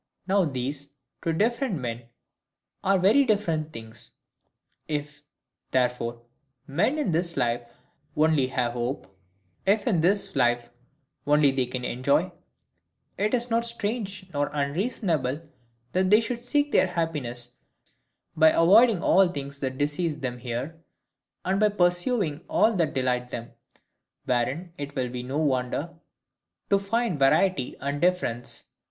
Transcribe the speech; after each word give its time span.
Now 0.25 0.45
these, 0.45 0.89
to 1.21 1.31
different 1.31 1.75
men, 1.75 2.05
are 2.83 2.97
very 2.97 3.23
different 3.23 3.71
things. 3.71 4.13
If, 4.87 5.21
therefore, 5.69 6.23
men 6.65 6.97
in 6.97 7.11
this 7.11 7.37
life 7.37 7.61
only 8.17 8.47
have 8.47 8.73
hope; 8.73 9.15
if 9.63 9.85
in 9.85 10.01
this 10.01 10.35
life 10.35 10.71
only 11.27 11.51
they 11.51 11.67
can 11.67 11.85
enjoy, 11.85 12.31
it 13.15 13.35
is 13.35 13.51
not 13.51 13.63
strange 13.63 14.25
nor 14.33 14.49
unreasonable, 14.53 15.43
that 15.91 16.09
they 16.09 16.19
should 16.19 16.43
seek 16.43 16.71
their 16.71 16.87
happiness 16.87 17.51
by 18.35 18.49
avoiding 18.49 19.03
all 19.03 19.27
things 19.27 19.59
that 19.59 19.77
disease 19.77 20.19
them 20.19 20.39
here, 20.39 20.81
and 21.45 21.59
by 21.59 21.69
pursuing 21.69 22.43
all 22.49 22.75
that 22.75 22.95
delight 22.95 23.29
them; 23.29 23.51
wherein 24.25 24.73
it 24.79 24.95
will 24.95 25.09
be 25.09 25.21
no 25.21 25.37
wonder 25.37 25.93
to 26.71 26.79
find 26.79 27.19
variety 27.19 27.77
and 27.81 28.01
difference. 28.01 28.71